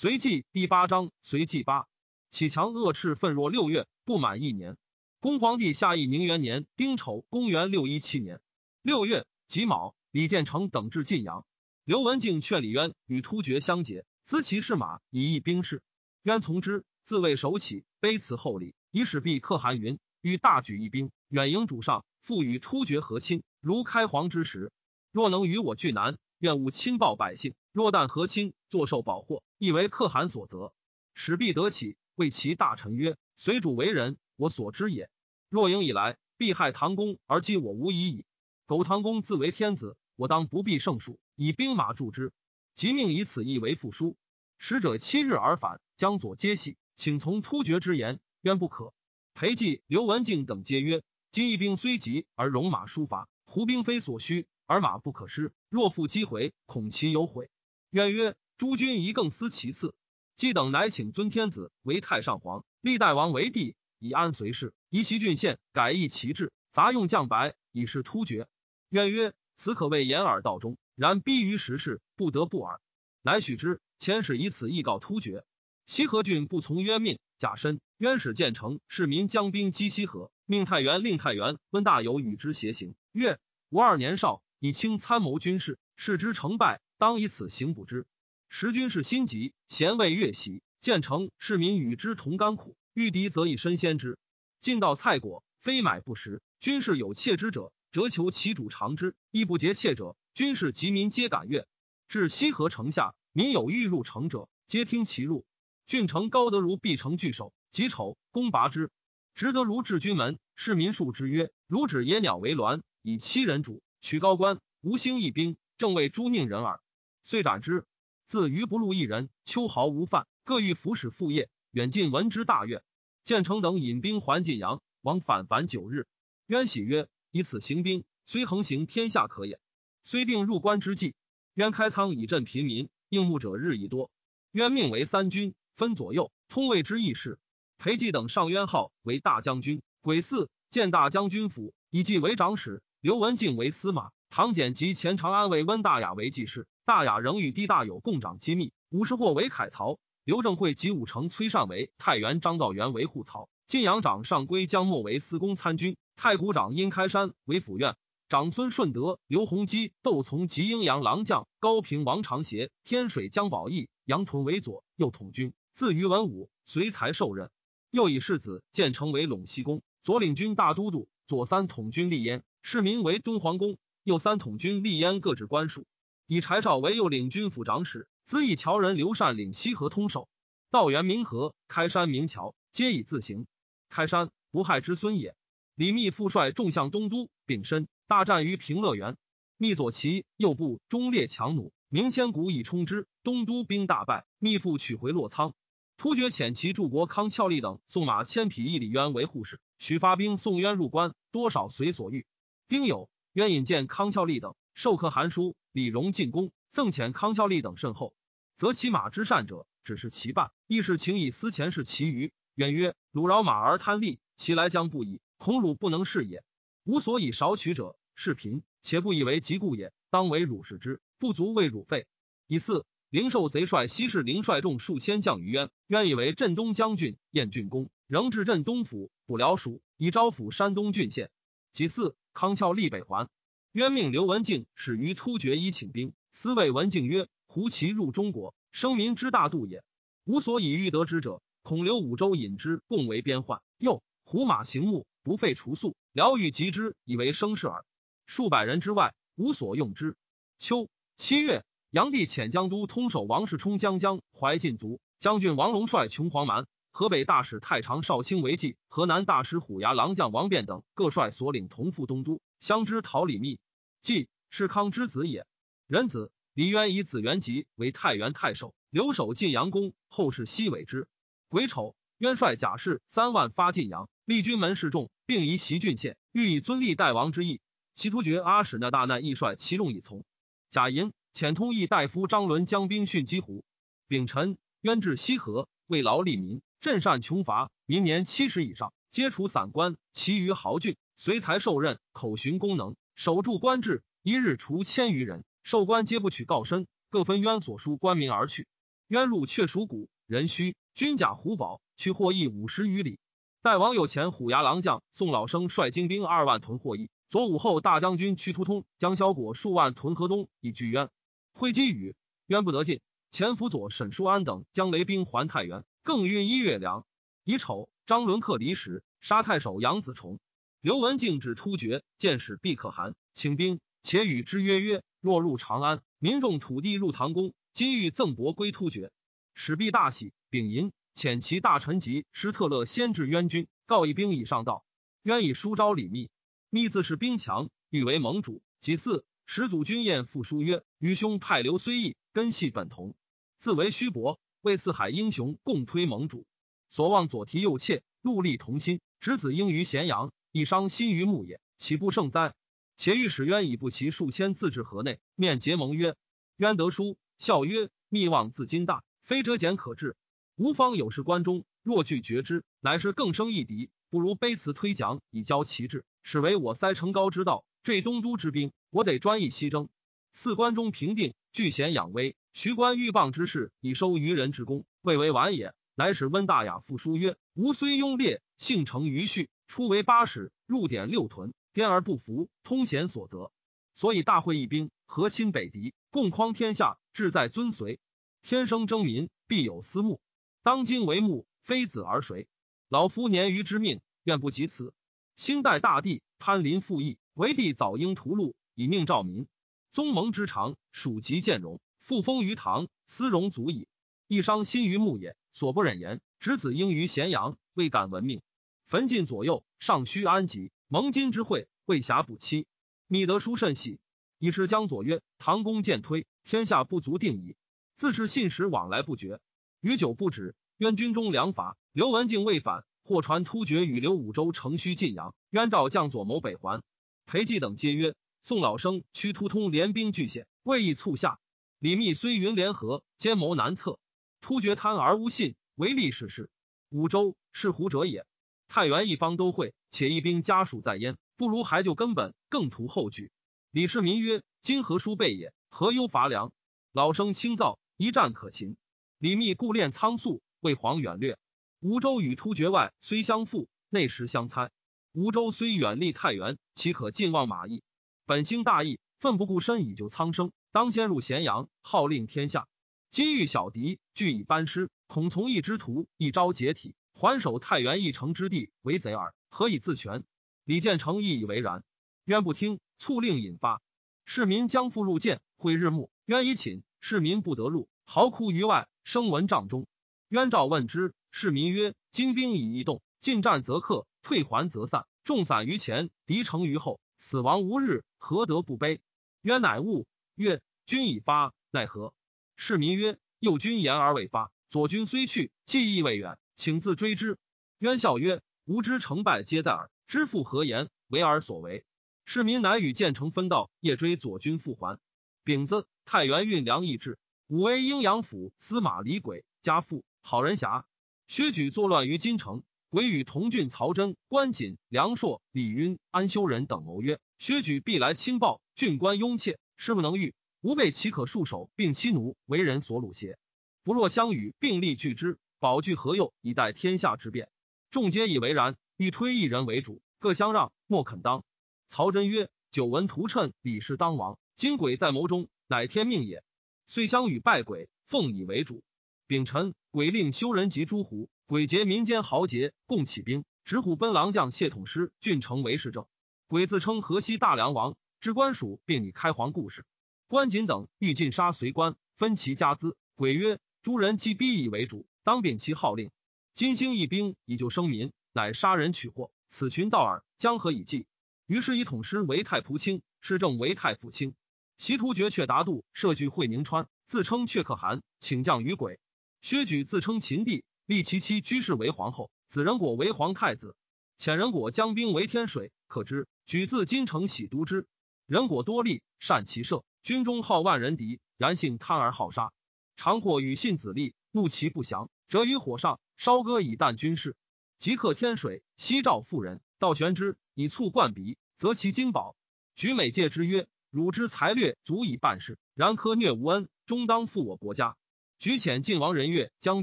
[0.00, 1.86] 隋纪第八章，隋纪八，
[2.30, 4.78] 启强恶赤愤若六月，不满一年。
[5.20, 8.40] 恭皇帝下义明元年丁丑，公元六一七年
[8.80, 11.44] 六月己卯，李建成等至晋阳。
[11.84, 15.82] 刘文静劝李渊与突厥相结，资其士马以益兵士。
[16.22, 24.72] 渊从之，自谓首起，卑辞厚礼，以使必可汗云：欲大举一兵，远迎主上，复与突厥和亲，如开皇之时。
[25.12, 29.42] 若能与我拒南，愿勿亲报百姓；若但和亲，坐受保获。
[29.58, 30.72] 亦为可汗所责，
[31.14, 31.96] 使必得起。
[32.14, 35.10] 谓其大臣曰：“随主为人，我所知也。
[35.48, 38.24] 若迎以来，必害唐公而击我无疑矣。
[38.66, 42.32] 苟唐公自为天子，我当不必胜数，以兵马助之。
[42.74, 44.16] 即命以此意为复书。
[44.58, 48.92] 使者七日而返，江左皆系，请从突厥之言，冤不可。
[49.32, 55.52] 裴寂、刘文静等皆曰：今一兵虽急，而戎马疏乏，胡兵非所需，而马不可失。
[55.68, 57.50] 若复击回，恐其有悔。
[57.90, 58.36] 渊曰。
[58.56, 59.94] 诸君宜更思其次。
[60.36, 64.74] 既等乃请尊天子为太上皇，历代王为帝，以安随氏。
[64.90, 68.48] 移其郡县，改易其制，杂用将白，以示突厥。
[68.90, 72.82] 渊曰：“此可谓掩耳盗钟，然逼于时事，不得不耳。”
[73.22, 73.80] 乃许之。
[73.98, 75.44] 遣使以此意告突厥。
[75.86, 77.80] 西河郡不从渊命，假身。
[77.96, 82.94] 渊使建成市民将兵击西河，命太原令太原温大有与之协行。
[83.12, 83.38] 曰
[83.70, 88.06] ：“吾二年少，以清参谋军事，事之成败，当以此行补之。”
[88.48, 94.18] 时军士心急，贤位越喜，建成市民与之同甘苦，遇敌则以身先之。
[94.60, 96.40] 进到菜果，非买不食。
[96.58, 101.68] 军士有窃之者，折求其主尝之；亦不劫窃者，军士及民皆感悦。
[102.08, 105.44] 至西河城下，民有欲入城者，皆听其入。
[105.86, 108.90] 郡城高德如必城拒守，及丑攻拔之。
[109.34, 116.82] 执德如至军门，市民数之曰：“如指野鸟为鸾，以欺人主，取高官，无兴一兵，正为诛佞人耳。”
[117.24, 117.86] 遂斩之。
[118.26, 121.48] 自余不禄一人，秋毫无犯，各欲服使父业。
[121.70, 122.84] 远近闻之大悦。
[123.24, 126.06] 建成等引兵还晋阳，往返返九日。
[126.48, 129.58] 渊喜曰：“以此行兵，虽横行天下可也。”
[130.04, 131.14] 虽定入关之计，
[131.54, 134.10] 渊开仓以赈贫民，应募者日益多。
[134.50, 137.38] 渊命为三军，分左右，通谓之议事。
[137.78, 142.82] 裴寂等上渊号为大将军，癸巳见大将军府，以继为长史。
[143.00, 146.68] 刘文静为司马，唐简及前长安尉温大雅为记事。
[146.84, 157.96] 大雅仍与帝大有共掌机密，武士或为凯曹，刘正会及武成崔善为太原，张道元为护曹，晋阳长上归江莫为司功参军，太谷长殷开山为府院，
[158.28, 167.50] 长孙顺德、刘弘基窦从及阴阳郎将高平王长协、天水江宝义、杨屯为左右统军，自于文武，随才受任。
[167.90, 175.86] 又以世子建成为陇西公，左领军大都督，左三统军立焉，市民为敦煌公，右三统军立焉，各置官署。
[176.26, 180.28] 以柴少为右领军府长史，资以侨人刘善领西河通守。
[180.70, 183.46] 道元明河、开山明桥，皆以自行。
[183.88, 185.34] 开山不害之孙也。
[185.74, 189.16] 李密副率众向东都，丙申大战于平乐园。
[189.56, 193.06] 密左骑右部忠烈强弩，明千古以冲之。
[193.22, 195.52] 东都兵大败，密复取回洛仓。
[195.96, 202.24] 突厥遣其柱国康俏立等送马千匹，以李渊为护士，许发兵送渊入关，多少随所欲。
[202.68, 204.54] 丁酉，渊引荐康俏立等。
[204.74, 208.14] 授课函书，李荣进宫，赠遣康孝立等甚厚，
[208.56, 212.32] 则其马之善者，只是其半，亦是请以私钱是其余。
[212.54, 216.42] 渊曰：汝饶马而贪利，其来将不已，恐汝不能事也。
[216.84, 219.92] 吾所以少取者，是贫，且不以为疾故也。
[220.08, 222.06] 当为汝视之，不足为汝费。
[222.46, 231.30] 以四灵寿贼帅西氏灵率众数千将于渊，渊以为镇东将军，燕郡公，仍至镇东府，补辽属，以招抚山东郡县。
[231.72, 233.28] 其四康孝立北还。
[233.72, 239.84] 渊命刘文静使于突厥以请兵，司谓文静曰：“胡骑入中国，生民之大度也。
[240.24, 243.62] 吾所以欲得之者，恐留五州引之，共为边患。
[243.78, 247.84] 又胡马行牧，不废除粟，辽欲及之，以为生事耳。
[248.26, 250.16] 数百人之外，无所用之。”
[250.58, 256.66] 秋七月，炀帝遣江都通守王世充将江淮禁卒，将军王龙率穷黄蛮，
[257.00, 262.42] 河北大使太常少卿为计，河南大使虎牙郎将王辩等各率所领同赴东都。
[262.60, 263.58] 相知讨李密，
[264.02, 265.46] 即是康之子也。
[265.86, 269.94] 仁子李渊以子元吉为太原太守，留守晋阳宫。
[270.08, 271.08] 后世西尾之。
[271.48, 277.62] 癸丑，渊率甲士三万发晋阳，立军门示众，并移袭郡县，欲以尊立代王之意。
[277.94, 280.22] 其突厥阿史那大难亦率其众以从。
[280.68, 283.64] 贾银遣通义大夫张伦将兵训击胡。
[284.06, 290.96] 丙辰，渊至西河，为劳利民，镇善穷乏，民年七十以上，皆除散官，其余豪俊。
[291.14, 295.44] 随才受任，口循功能，守住官制，一日除千余人。
[295.62, 298.66] 受官皆不取告身，各分渊所书官民而去。
[299.08, 303.18] 渊入却属谷，人须军甲虎宝，去获益五十余里。
[303.60, 311.10] 代王有前虎牙郎将宋老生率精兵二万屯获益，左武后大将军屈突通将萧果数万屯河东以拒渊。
[311.52, 312.14] 会稽语
[312.46, 317.06] 渊不得进，前辅佐沈叔安等将雷兵还太原，更运一月粮。
[317.44, 320.40] 乙丑，张伦克离时，杀太守杨子崇。
[320.80, 329.12] 刘文静指突厥见使毕可汗，请兵，且与之约曰：若入长安，民众土地入唐宫，今欲赠帛归突厥。
[329.54, 334.84] 使毕大喜，丙寅，遣其大臣及施特勒先至渊军，告一兵以上道。
[335.22, 336.28] 渊以书招李密，
[336.70, 338.64] 密自是兵强，欲为盟主。
[338.80, 343.14] 己巳，始祖军宴复书曰：与兄派刘虽异，根系本同，
[343.58, 346.46] 自为虚伯，为四海英雄，共推盟主。
[346.88, 349.00] 所望左提右妾，戮力同心。
[349.20, 352.54] 执子婴于咸阳，亦伤心于牧也，岂不胜哉？
[352.96, 356.16] 且欲使渊以不齐数千自至河内，面结盟曰：
[356.56, 360.16] 渊得书，笑曰：密望自今大，非折简可治。
[360.56, 363.90] 吾方有事关中，若拒绝之，乃是更生一敌。
[364.10, 368.72] 不如卑辞推奖，以交其志，使为我塞成高之道，坠东都之兵。
[368.90, 369.88] 我得专意西征。
[370.32, 375.72] 四关中平定，聚贤养威，徐官欲谤之事，以收渔人之功，未为晚也。
[375.94, 383.52] 乃使温大雅复书曰：“吾虽庸劣，性成于序，初为八使，入典六屯，颠而不服，通贤所责。
[383.92, 388.00] 所以大会一兵，和亲北狄，共匡天下，志在尊随。
[388.42, 390.20] 天生争民，必有私慕。
[390.62, 392.48] 当今为幕，非子而谁？
[392.88, 394.92] 老夫年余之命，愿不及此。
[395.36, 399.46] 兴代大帝贪林复义，为帝早应屠戮，以命兆民。
[399.92, 403.86] 宗盟之长，属极见荣，复封于唐，私荣足矣。
[404.26, 408.40] 一伤心于牧也。”所不忍言，执子婴于咸阳，未敢闻命。
[408.86, 410.70] 焚尽左右，尚须安吉。
[410.86, 412.66] 蒙今之会，未暇补期。
[413.08, 413.98] 密得书甚喜，
[414.38, 417.56] 以是江左曰：“唐公渐推，天下不足定矣。”
[417.96, 419.40] 自是信使往来不绝，
[419.80, 420.54] 余久不止。
[420.78, 425.34] 渊军中粮乏，刘文静未返，或传突厥与刘武周乘虚晋阳。
[425.50, 426.82] 渊召将左谋北还，
[427.26, 431.40] 裴寂等皆曰：“宋老生屈突通联兵拒险，未易促下。
[431.80, 433.98] 李密虽云联合，奸谋难测。”
[434.42, 436.50] 突厥贪而无信，唯利是事。
[436.90, 438.26] 五州是胡者也。
[438.68, 443.32] 太原一方都会，且一兵家属在焉，不如还就根本，更图后举。
[443.70, 445.54] 李世民曰：“今何殊备也？
[445.70, 446.52] 何忧乏粮？
[446.92, 448.76] 老生轻造，一战可擒。”
[449.16, 451.38] 李密故练仓促，为皇远略。
[451.80, 454.70] 吴州与突厥外虽相附，内实相猜。
[455.12, 457.82] 吴州虽远离太原，岂可尽望马邑？
[458.26, 462.68] 本兴大义，奋不顾身以救苍生，当先入咸阳，号令天下。
[463.10, 470.22] 今遇小敌，俱以班师，恐从一之徒，一朝解体，还守太原一城之地为贼耳，何以自全？
[470.64, 471.82] 李建成亦以为然。
[472.24, 473.82] 渊不听，促令引发，
[474.24, 479.88] 市民将复入见，会日暮，渊已寝，市民不得入，嚎哭于外，声闻帐中。
[480.28, 489.00] 渊召问之，市民曰：“金兵已异动，进战则克，退还则散，众散于前，敌成于后，死亡无日，何得不悲？”
[489.42, 490.06] 渊乃悟，
[490.40, 492.14] 曰：“君已发，奈何？”
[492.56, 497.36] 市民曰：“右军言而未发，左军虽去，计亦未远，请自追之。”
[497.80, 501.84] 渊笑曰：“吾知成败皆在耳，知父何言，为尔所为。”
[502.24, 504.98] 市民乃与建成分道，夜追左军复还。
[505.44, 510.86] 丙子，太原运粮易至，武威阴阳府司马李轨家父好人侠，
[511.28, 523.38] 薛举作乱于金城，鬼与同郡曹真、关锦、梁硕、李晕、安修仁等谋曰：“薛举必来轻暴，郡官拥切，师不能御。”吾辈岂可束手，并妻奴为人所虏邪？
[523.82, 527.48] 不若相与，并力拒之，保具何用，以待天下之变？
[527.90, 531.44] 众皆以为然，欲推一人为主，各相让，莫肯当。
[531.88, 536.44] 曹真曰：“久闻屠谶，李氏当王，今鬼在谋中，乃天命也。
[536.86, 538.84] 遂相与拜鬼，奉以为主。
[539.26, 546.06] 丙辰，鬼令修人及诸胡，鬼结民间豪杰，共起兵，执虎贲郎将谢统师郡城为市政。
[546.48, 549.84] 鬼自称河西大梁王，知官署，并以开皇故事。”
[550.28, 552.96] 关锦等欲尽杀随官，分其家资。
[553.14, 556.10] 鬼曰：“诸人既逼以为主，当秉其号令。
[556.52, 561.06] 金星一兵以救生民，乃杀人取货，此群道耳，将何以计？”
[561.46, 564.34] 于是以统师为太仆卿，施政为太傅卿。
[564.76, 569.00] 袭突厥却达度设据会宁川，自称却可汗，请降于鬼。
[569.40, 573.74] 薛举自称秦帝，立其妻居士为皇后，子仁果为皇太子。
[574.18, 577.86] 遣仁果将兵为天水，可知举自金城喜都之。
[578.30, 579.82] 人果多力，善骑射。
[580.04, 582.52] 军中好万人敌，然性贪而好杀，
[582.94, 587.34] 常或与信子立，怒其不降，折于火上，烧割以啖军士。
[587.76, 592.36] 即刻天水，西照妇人，道玄之以醋灌鼻，则其金宝。
[592.76, 597.96] 举美戒之曰：“汝之才略足以办事，然苛虐无恩，终当负我国家。”
[598.38, 599.82] 举遣晋王仁越将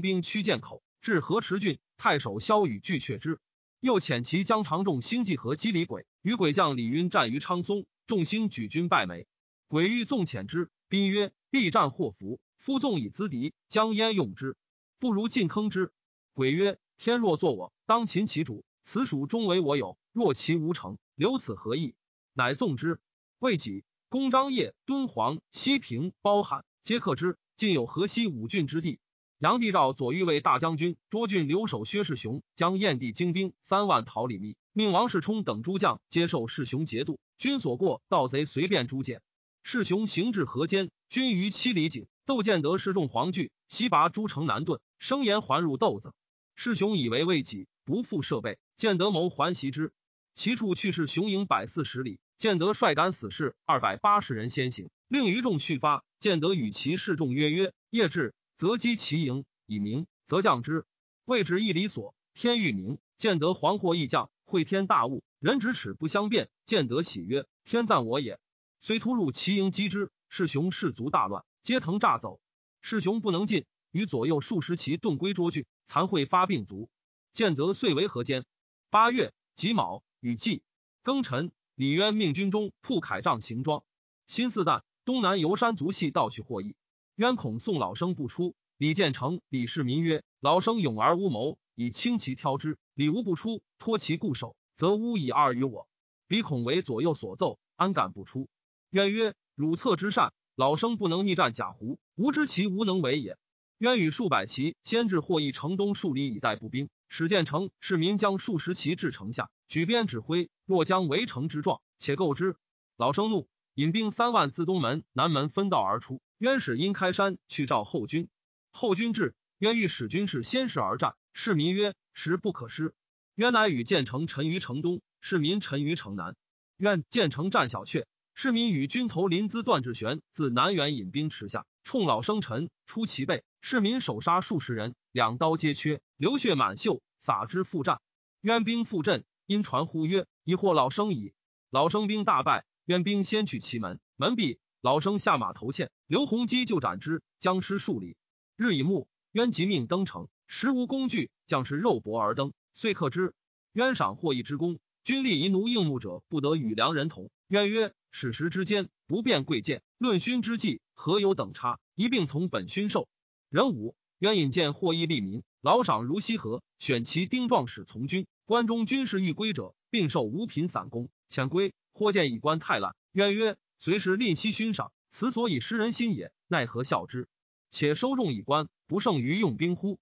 [0.00, 3.40] 兵驱剑口，至河池郡，太守萧宇拒却之。
[3.78, 9.26] 又遣其将长众兴济河击李鬼，与鬼将李云战于昌松，众星举军败没。
[9.66, 14.56] 鬼欲纵遣之，宾曰：“必战祸福，夫纵以资敌，将焉用之？
[14.98, 15.92] 不如尽坑之。”
[16.32, 18.64] 鬼曰：“天若作我，当擒其主。
[18.82, 19.98] 此属终为我有。
[20.14, 21.94] 若其无成，留此何益？”
[22.32, 22.98] 乃纵之。
[23.40, 27.36] 未几，公张掖、敦煌、西平、包罕皆克之。
[27.56, 29.00] 尽有河西五郡之地。
[29.36, 37.20] 杨帝诏左御卫大将军涿郡留守薛世雄将燕地精兵三万讨李密，命王世充等诸将接受世雄节度。
[37.38, 39.22] 军所过，盗贼随便诛减。
[39.62, 46.12] 世雄行至河间，军于七里井，窦建德示众黄惧，西拔诸城南遁，声言还入豆子。
[46.56, 48.58] 世雄以为未己，不复设备。
[48.74, 49.92] 建德谋还袭之，
[50.34, 52.18] 其处去世雄营百四十里。
[52.38, 56.04] 建德率敢死士二百八十人先行，令余众续发。
[56.18, 60.84] 建德与其示众曰：“曰夜至，则击其营；以明，则降之。
[61.24, 62.98] 未至一里所，天欲明。
[63.16, 66.48] 建德惶惑异将，会天大物，人咫尺不相辨。
[66.64, 68.40] 见德喜曰：‘天赞我也。’
[68.80, 72.40] 虽突入其营击之，士雄士卒大乱，皆腾诈走。
[72.80, 76.88] 士雄不能进，与左右数十骑遁归捉郡，残会发病卒。
[77.32, 78.46] 建德遂为河间。
[78.88, 80.62] 八月己卯，雨季
[81.04, 83.84] 庚辰，李渊命军中铺铠杖行装。
[84.26, 84.82] 辛巳旦。
[85.04, 86.76] 东南游山族系盗取获益，
[87.14, 88.54] 渊恐宋老生不出。
[88.76, 92.76] 李建成、李世民曰：“老生勇而无谋，以轻其挑之。
[92.92, 95.88] 李无不出，托其固守，则诬以二于我。
[96.26, 98.48] 彼恐为左右所奏，安敢不出？”
[98.90, 103.38] 渊曰：“汝策之善，老生不能逆战贾胡，吾知其无能为也。”
[103.78, 112.56] 渊与数百骑先至获益城东数里以待步兵，使建成、市民将数十骑至城下，举鞭指挥，若将围城之状，且构之。
[112.96, 113.46] 老生怒。
[113.74, 116.20] 引兵三万自东门、南门分道而出。
[116.38, 118.28] 渊使因开山去召后军。
[118.72, 121.14] 后军至，渊欲使军士先势而战。
[121.40, 122.94] 市民曰：“时不可失。”
[123.36, 126.34] 渊乃与建成陈于城东，市民陈于城南。
[126.78, 138.00] 愿建成战小阙，市民与军头临淄段志玄自南原引兵持下，冲老生陈出其背，市民手杀数十人，两刀皆缺，流血满袖，洒之复战。
[138.40, 141.34] 渊兵复阵，因传呼曰：“已获老生矣。”
[141.70, 142.64] 老生兵大败。
[142.86, 145.92] 渊兵先去其门，门闭，老生下马投献。
[146.08, 148.16] 刘弘基就斩之，僵尸数里。
[148.56, 153.34] 日已暮，渊即命登城，时无工具，将士肉搏而登，遂克之。
[153.74, 157.30] 渊赏获益之功，军力夷奴应募者不得与良人同。
[157.48, 161.78] 渊曰：史时之间，不便贵贱，论勋之际，何有等差？
[161.94, 163.08] 一并从本勋受。
[163.50, 168.26] 人五，渊引荐获益利民，劳赏如西河，选其丁壮士从军。
[168.46, 171.74] 关中军事欲归者，并受五品散功，遣归。
[171.92, 176.32] 或见以官太滥，渊曰：“随时吝惜勋赏，此所以失人心也。
[176.46, 177.28] 奈何效之？
[177.68, 179.98] 且收众以官，不胜于用兵乎？”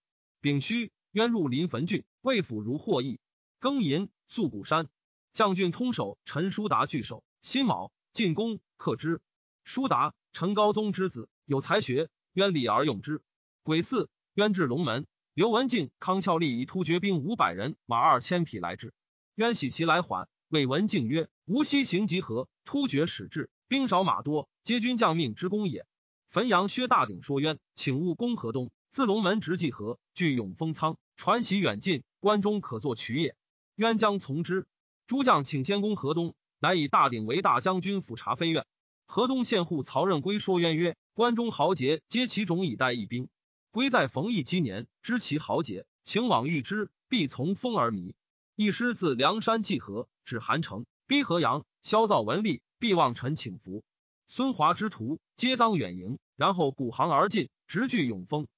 [0.46, 3.18] 丙戌，渊入临汾郡，魏府如获益。
[3.60, 4.88] 庚寅，宿谷山
[5.32, 7.24] 将军通守陈叔达据守。
[7.42, 9.20] 辛卯，进攻克之。
[9.64, 13.22] 叔达，陈高宗之子，有才学，渊礼而用之。
[13.64, 18.94] 癸巳，渊至龙门，刘文静、康孝立以突厥兵五百人，马二千匹来至。
[19.34, 20.28] 渊喜其来缓。
[20.46, 25.88] 谓文静曰：“吾西行集合，突厥始至，兵少马多，皆军将命之功也。”
[26.30, 33.36] 汾阳薛大鼎说渊，请勿攻河东，自龙门直济河，据永丰仓，传檄远近，关中可作渠也。
[33.74, 34.66] 渊将从之。
[35.06, 38.64] 诸将请先攻河东，乃以大鼎为大将军府察飞院。
[39.06, 43.28] 河东县户曹任归说渊曰：“关中豪杰皆其种以待一兵，
[43.70, 48.14] 归在冯异积年，知其豪杰，请往遇之，必从风而靡。”
[48.56, 53.84] 一师自梁山济河至韩城，逼河阳，萧造文吏，必望臣请服。
[54.26, 58.48] 孙华之徒皆当远迎，然后鼓行而进，直据永丰。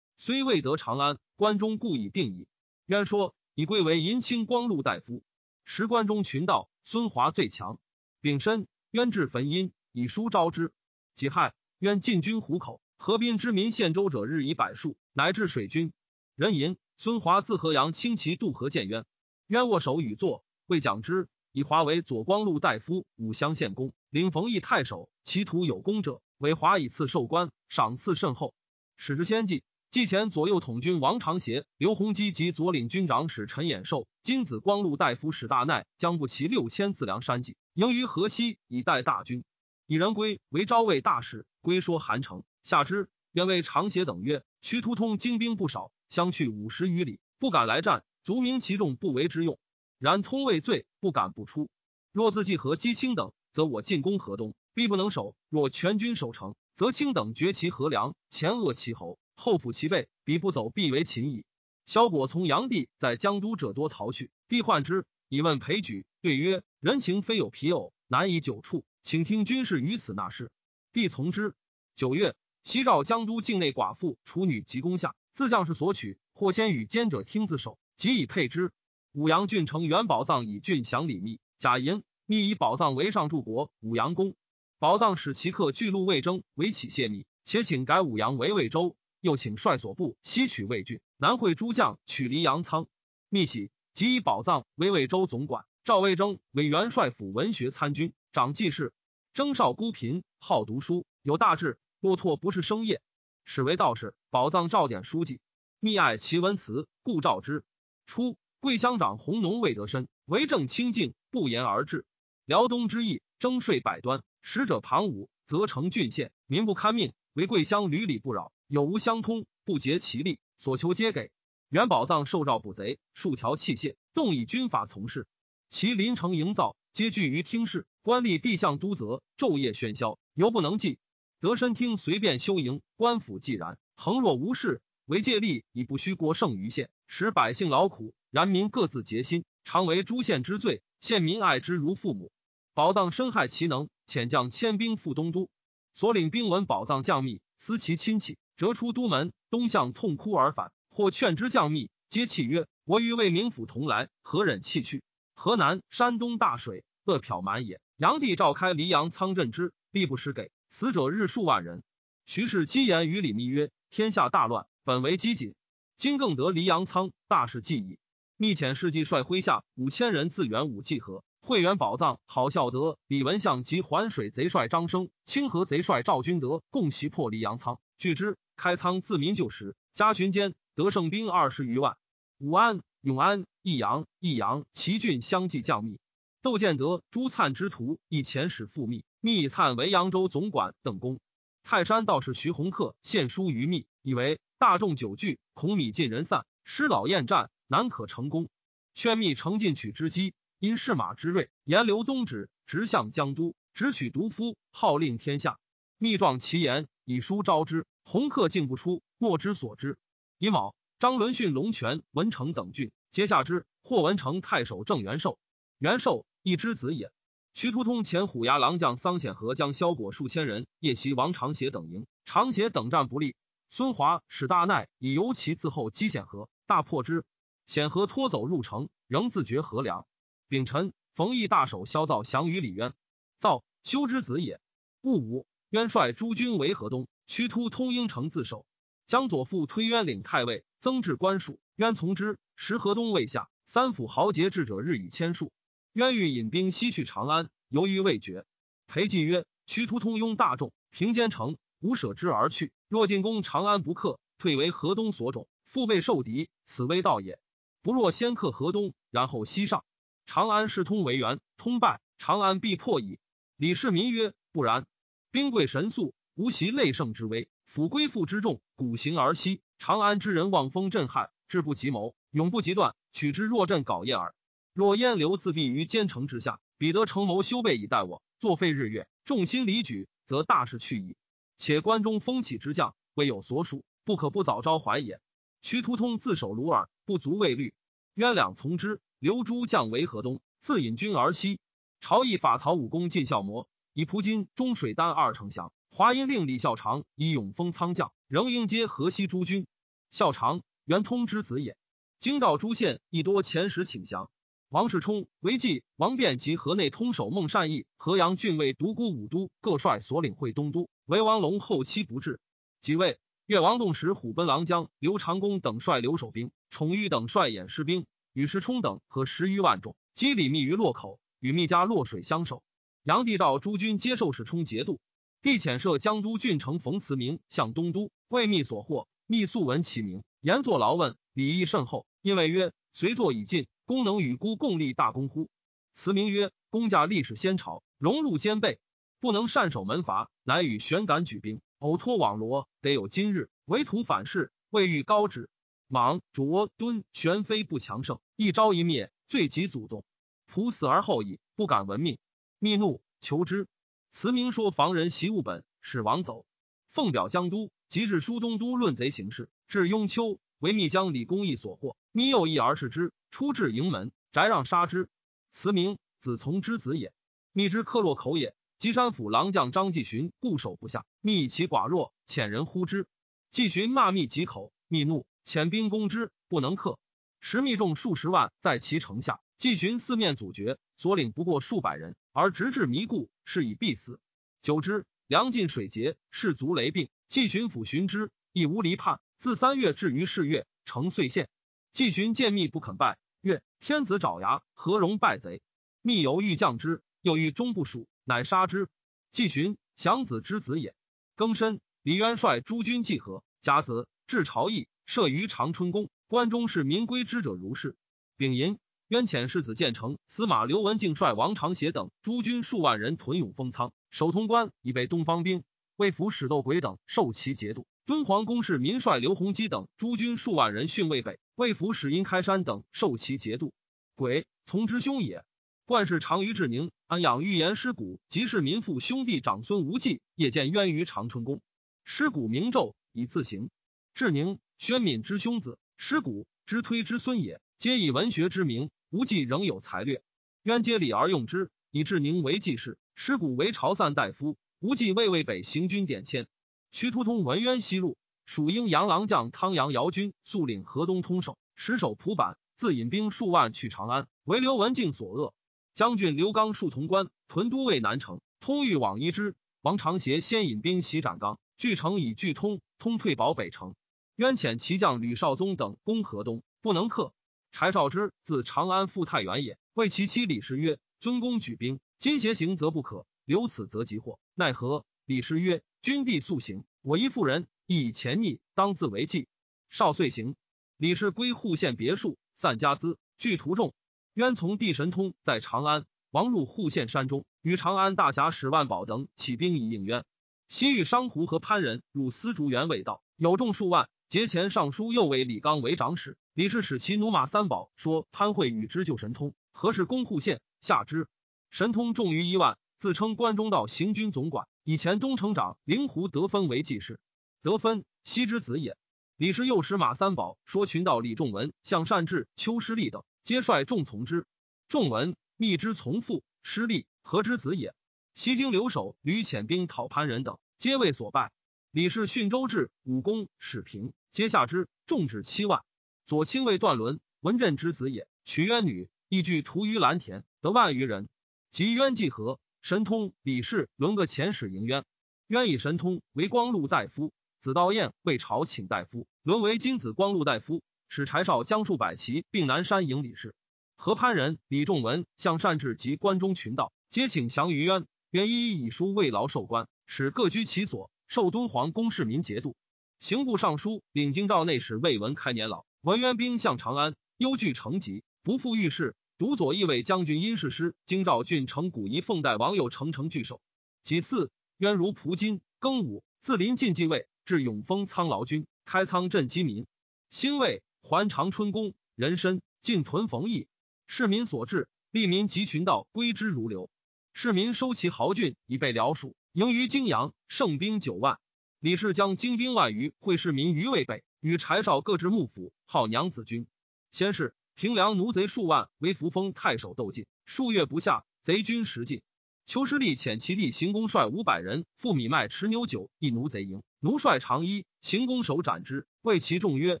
[0.22, 2.46] 虽未得长安，关中故已定矣。
[2.84, 5.22] 渊说以贵为银青光禄大夫。
[5.64, 7.80] 时关中群盗，孙华最强。
[8.20, 10.74] 丙申，渊至汾阴，以书招之。
[11.14, 15.90] 己亥，渊进军湖口，河滨之民献州者日以百数，乃至水军。
[16.36, 19.06] 壬寅，孙华自河阳轻骑渡河见渊。
[19.46, 25.08] 渊握手与坐，未讲之，以华为左光禄大夫、武乡县公，领冯异太守。
[25.22, 28.54] 其徒有功者，为华以赐授官，赏赐甚厚。
[28.98, 39.42] 使之先进，季前左右统军王长协、刘弘基及左领军长史陈衍寿、金子光禄大夫史大奈将不齐六千自梁山计，迎于河西，以待大军。
[39.88, 42.44] 以人归为昭魏大使，归说韩城。
[42.62, 48.04] 下之，愿为长协等曰：屈突通精兵不少，相去五十余里，不敢来战。
[48.22, 49.58] 足明其众不为之用，
[49.98, 51.68] 然通未罪，不敢不出。
[52.12, 61.46] 若自计和击清等，则我进攻河东，必不能守；若全军守城，则清等绝其河梁，前扼其喉，后抚其背，彼不走，必为秦矣。
[61.86, 70.52] 萧果从炀帝在江都者多逃去，帝患之，以问裴举，对曰：“人情非有皮偶，难以久处，请听军事于此纳事。”
[70.92, 71.54] 帝从之。
[71.96, 78.72] 九月，西赵江都境内寡妇处女及攻下，自将士所取，或先与奸者听自首，即以配之。
[79.12, 83.72] 武阳郡城元宝藏以郡降李密，贾银密以宝藏为上柱国。
[83.80, 84.34] 武阳宫
[84.78, 88.96] 宝藏使其客巨鹿魏征为起谢密，且请改武阳为魏州。
[89.20, 92.86] 又请率所部西取魏郡，南会诸将取黎阳仓。
[93.28, 95.66] 密喜，即以宝藏为魏州总管。
[95.84, 98.92] 赵魏征为元帅府文学参军，长记事。
[99.32, 101.78] 征少孤贫，好读书，有大志。
[102.00, 103.02] 骆驼不是生业，
[103.44, 104.14] 始为道士。
[104.30, 105.40] 宝藏赵典书记，
[105.80, 107.62] 密爱其文辞，故召之。
[108.06, 112.06] 初，桂乡长弘农未得身，为政清静，不言而治。
[112.46, 117.12] 辽东之役，征税百端，使者庞武，则成郡县，民不堪命。
[117.32, 118.52] 为桂乡屡屡不扰。
[118.70, 121.32] 有无相通，不竭其力，所求皆给。
[121.70, 125.26] 元宝藏受诏捕贼，数条器械，动以军法从事。
[125.68, 127.84] 其临城营造，皆聚于厅室。
[128.00, 131.00] 官吏地相督责，昼夜喧嚣，犹不能济。
[131.40, 138.14] 得身厅随便修营，官府既然横若无事，为借力以不虚国胜于县，使百姓劳苦。
[138.30, 142.30] 然民各自竭心，常为诸县之罪，县民爱之如父母。
[142.72, 145.50] 宝藏深害其能，遣将千兵赴东都。
[145.92, 148.38] 所领兵闻宝藏降密，思其亲戚。
[148.60, 150.70] 折出都门，东向痛哭而返。
[150.90, 155.02] 或劝之降密，皆泣曰：“我与魏明府同来，何忍弃去？”
[155.34, 157.80] 河南、山东大水，恶殍满也。
[157.96, 161.82] 炀帝召开黎阳仓镇之，必不施给，死者日数万人。
[162.26, 165.54] 徐氏积言于李密曰：“天下大乱，本为饥馑，
[165.96, 167.98] 今更得黎阳仓，大事既矣。”
[168.36, 172.20] 密遣事迹率麾下五千人自援武济河，会元宝藏。
[172.26, 178.36] 郝孝德、李文相及环水贼帅张生、清河贼帅赵君德共袭破黎阳仓，据之。
[178.60, 181.96] 开仓自民旧时，加巡间得胜兵二十余万。
[182.36, 185.98] 武安、永安、益阳、益阳齐郡相继降密。
[186.42, 191.20] 窦建德、朱粲之徒以遣使复密，密粲为扬州总管等公。
[191.62, 198.50] 泰山道士徐弘克献书于密，以为大众久聚，恐米尽人散，失老厌战，难可成功。
[198.92, 205.58] 劝密乘进取之机，因士马之锐，沿流东指，直向江都，直取独夫，号令天下。
[205.96, 207.86] 密状其言，以书招之。
[208.02, 209.98] 洪克进不出，莫之所知。
[210.38, 213.66] 乙卯，张伦逊龙泉、文成等郡，皆下之。
[213.82, 215.38] 霍文成太守郑元寿，
[215.78, 217.12] 元寿一之子也。
[217.54, 223.34] 徐图通前虎牙郎将桑显和将萧果数千人夜袭王长协等营，长协等战不利。
[223.68, 227.24] 孙华使大奈以游骑自后击显和，大破之。
[227.66, 230.06] 显和拖走入城，仍自绝河梁。
[230.48, 232.94] 丙辰，冯异大守萧造降于李渊，
[233.38, 234.60] 造修之子也。
[235.00, 237.08] 戊午，渊率诸军围河东。
[237.30, 238.66] 屈突通应城自守，
[239.06, 241.60] 将左父推渊领太尉，增至官署。
[241.76, 242.40] 渊从之。
[242.56, 245.52] 时河东未下，三府豪杰智者日以千数。
[245.92, 248.44] 渊欲引兵西去长安，犹豫未决。
[248.88, 252.72] 裴寂曰：“屈突通拥大众，平坚城，吾舍之而去。
[252.88, 257.38] 若进攻长安不克，退为河东所种，腹背受敌，此危道也。
[257.80, 259.84] 不若先克河东，然后西上。
[260.26, 263.20] 长安势通为援，通败，长安必破矣。”
[263.56, 264.88] 李世民曰：“不然，
[265.30, 269.60] 兵贵神速。”无袭累胜之威，抚归附之众，古行而息。
[269.78, 274.34] 长安之人望风震撼，志不及谋，永不及断，取之若阵稿叶耳。
[274.72, 281.14] 若燕流自闭于坚城之下，彼得成谋修备以待我，作废日月，众心离举，则大事去矣。
[281.58, 285.20] 且关中风起之将，未有所属，不可不早招怀也。
[285.60, 287.74] 屈突通自守鲁尔，不足畏虑。
[288.14, 291.60] 渊两从之，留诸将为河东，自引军而西。
[292.00, 295.70] 朝议法曹武功尽效魔，以蒲金、中水丹二丞相。
[296.00, 299.66] 华阴令李孝长以永封仓将，仍应接河西诸军。
[300.10, 301.76] 孝长元通之子也。
[302.18, 304.30] 京兆诸县亦多遣使请降。
[304.70, 310.88] 王世充为计，王辩及河内通守孟善义、河阳郡尉独孤武都各率所领会东都。
[311.04, 312.40] 为王龙后期不至，
[312.80, 313.18] 即位。
[313.44, 322.62] 越王洞时虎贲郎将刘长恭等率留守兵，宠玉等率掩士兵，与世充等和十余万众，击李密于洛口，与密家洛水相守。
[323.02, 324.98] 杨帝召诸军接受世充节度。
[325.42, 329.08] 帝遣设江都郡丞冯慈明向东都，为密所获。
[329.26, 332.04] 密素闻其名，言作劳问，礼义甚厚。
[332.20, 335.48] 因为曰：“随作已尽，公能与孤共立大功乎？”
[335.94, 338.80] 慈明曰：“公家历史先朝，荣辱兼备，
[339.18, 343.48] 不能善守门阀，乃与玄感举兵，偶托网罗，得有今日。
[343.64, 345.48] 为图反噬，未欲高之。
[345.86, 350.04] 莽卓敦玄飞不强盛，一朝一灭，罪及祖宗。
[350.52, 352.18] 仆死而后已，不敢闻命。
[352.58, 353.66] 密怒求之。
[354.10, 356.44] 慈明说：“防人习务本，使王走。
[356.90, 365.08] 奉表江都，即至书东都论贼行事，至雍丘，为密将李公义所获，密诱一而视之，出至营门，翟让杀之。
[365.52, 367.12] 慈明子从之子也，
[367.52, 368.54] 密之克洛口也。
[368.78, 373.06] 稽山府郎将张继寻固守不下，密以其寡弱，遣人呼之。
[373.50, 376.98] 继寻骂密几口，密怒，遣兵攻之，不能克。
[377.40, 384.18] 时密众数十万在其城下，季寻四面阻绝，所领不过数百人，而直至迷故，是以必死。
[384.62, 387.10] 久之，粮尽水竭，士卒雷病。
[387.28, 389.20] 季巡抚寻之，亦无离叛。
[389.36, 391.50] 自三月至于四月，成遂县。
[391.92, 395.60] 季寻见密不肯拜，曰：“天子爪牙，何容败贼？”
[396.00, 398.88] 密犹欲降之，又欲终不属，乃杀之。
[399.30, 400.94] 季寻，祥子之子也。
[401.36, 406.08] 庚申，李渊率诸军济河，甲子，至朝邑，设于长春宫。
[406.28, 407.94] 关中是民归之者如是。
[408.38, 408.78] 丙寅，
[409.10, 415.64] 渊遣世子建成、司马刘文静率王长协等诸军数万人屯永丰仓，守潼关，以备东方兵。
[415.96, 421.40] 魏府使窦轨等受其节度，敦煌公事民帅刘弘基等诸军数万人训魏北。
[421.56, 423.74] 魏府使殷开山等受其节度，
[424.14, 425.44] 轨从之兄也。
[425.86, 431.60] 冠氏长于志宁，安养预言师古，即是民父兄弟长孙无忌夜见渊于长春宫，
[432.04, 433.70] 师古名昼以自行。
[434.14, 438.90] 志宁，宣敏之兄子，师古之推之孙也，皆以文学之名。
[439.08, 440.22] 无忌仍有才略，
[440.64, 444.58] 渊接礼而用之，以志宁为济事，尸骨为朝散大夫。
[444.80, 446.46] 无忌为魏北行军点签，
[446.92, 455.54] 徐突通文渊西路，蜀英杨郎将汤阳姚军速领河东通守，实守蒲坂，自引兵数万去长安，为刘文静所扼。
[455.94, 459.54] 将军刘刚戍潼关，屯都尉南城，通欲往依之。
[459.80, 463.94] 王长协先引兵袭斩刚，据城以拒通，通退保北城。
[464.36, 467.32] 渊遣骑将吕少宗等攻河东，不能克。
[467.72, 475.04] 柴少之自长安赴太原也，谓其妻李氏曰：“尊公举兵，今邪行则不可。”留此则即祸，奈何？
[475.24, 479.48] 李氏曰：“君弟速行，我一妇人亦以前逆，当自为计。”
[479.90, 480.54] 少遂行。
[480.96, 483.92] 李氏归户县别墅，散家资，聚徒众。
[484.34, 490.24] 渊从地神通在长安，王入户县山中，与长安大侠史万宝等起兵以应渊。
[490.68, 494.08] 西域商胡和潘人入丝竹园未到，有众数万。
[494.30, 500.60] 节前尚书右为李纲为长史，李氏使其驽马三宝，说潘会与之救神通，何事公户县？
[500.80, 501.26] 下之。
[501.68, 502.78] 神通重于一万。
[502.96, 507.18] 自称关中道行军总管，以前东城长灵狐得分为记事。
[507.60, 508.96] 得分西之子也。
[509.36, 514.46] 李氏又使马三宝说群道李仲文、向善志、邱师立等，皆率众从之。
[514.86, 517.96] 仲文密之从父，师立何之子也。
[518.34, 521.50] 西京留守吕遣兵讨潘人等，皆为所败。
[521.92, 525.82] 李氏训州治武功始平，皆下之，众止七万。
[526.24, 531.28] 左亲卫段伦文镇之子也，娶渊女，亦聚屠于蓝田，得万余人。
[531.72, 532.60] 及渊济河。
[532.80, 535.04] 神通李氏轮个遣使迎渊，
[535.48, 543.52] 渊以神通为光禄大夫，子道彦为朝请大夫，沦为金子光禄大夫，使柴少将数百骑并南山迎李氏。
[543.96, 548.06] 河潘人李仲文向善治及关中群盗，皆请降于渊。
[548.30, 552.74] 渊一一以书慰劳受官，使各居其所，受敦煌公市民节度。
[553.20, 559.14] 刑部尚书领京兆内史魏文开年老，文渊兵向长安，忧惧成疾，不复御事。
[559.38, 563.60] 独左翼卫将军殷世师，京兆郡城古仪奉代王友成城据守。
[564.02, 569.86] 己巳，渊如蒲金，庚午，自临晋继位，至永丰仓劳军，开仓赈饥民。
[570.30, 573.68] 兴卫还长春宫，人参进屯冯邑，
[574.08, 576.90] 市民所至，利民及群盗归之如流。
[577.32, 579.36] 市民收其豪俊，以备辽蜀。
[579.52, 581.38] 营于泾阳，胜兵九万。
[581.80, 586.66] 李氏将精兵万余会市民于渭北，与柴少各置幕府，号娘子军。
[587.10, 587.54] 先是。
[587.74, 592.20] 平凉奴贼数万，为扶风太守斗进，数月不下，贼军食尽。
[592.66, 596.82] 邱师立遣其弟行宫率五百人赴米麦持牛酒，一奴贼营。
[596.98, 600.00] 奴帅长衣，行宫手斩之，谓其众曰：“